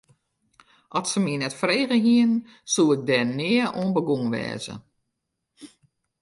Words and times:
As 0.97 1.05
se 1.11 1.19
my 1.25 1.35
net 1.39 1.55
frege 1.61 1.95
hiene, 2.05 2.37
soe 2.73 2.93
ik 2.95 3.01
der 3.09 3.25
nea 3.37 3.65
oan 3.79 3.89
begûn 3.95 4.23
wêze. 4.33 4.75